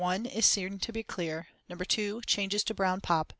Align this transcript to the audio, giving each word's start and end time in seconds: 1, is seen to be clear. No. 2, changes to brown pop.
1, 0.01 0.25
is 0.25 0.47
seen 0.47 0.79
to 0.79 0.91
be 0.91 1.03
clear. 1.03 1.45
No. 1.69 1.75
2, 1.75 2.21
changes 2.25 2.63
to 2.63 2.73
brown 2.73 3.01
pop. 3.01 3.29